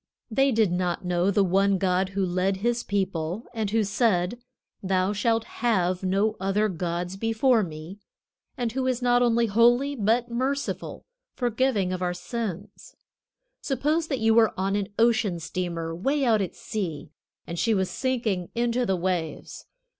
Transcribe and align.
They 0.31 0.51
did 0.51 0.71
not 0.71 1.05
know 1.05 1.29
the 1.29 1.43
one 1.43 1.77
God 1.77 2.09
who 2.17 2.25
led 2.25 2.57
His 2.57 2.81
people, 2.81 3.45
and 3.53 3.69
who 3.69 3.83
said, 3.83 4.39
"Thou 4.81 5.13
shalt 5.13 5.43
have 5.43 6.01
no 6.03 6.35
other 6.39 6.69
gods 6.69 7.17
before 7.17 7.61
me," 7.61 7.99
and 8.57 8.71
who 8.71 8.87
is 8.87 9.03
not 9.03 9.21
only 9.21 9.45
holy, 9.45 9.95
but 9.95 10.31
merciful, 10.31 11.05
forgiving 11.35 11.93
our 11.93 12.15
sins. 12.15 12.95
Suppose 13.61 14.07
that 14.07 14.17
you 14.17 14.33
were 14.33 14.59
on 14.59 14.75
an 14.75 14.87
ocean 14.97 15.39
steamer 15.39 15.93
way 15.93 16.25
out 16.25 16.41
at 16.41 16.55
sea, 16.55 17.11
and 17.45 17.59
she 17.59 17.75
was 17.75 17.87
sinking 17.91 18.49
into 18.55 18.87
the 18.87 18.95
waves. 18.97 19.67